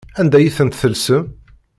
Anda 0.19 0.37
ay 0.39 0.49
tent-tellsem? 0.57 1.23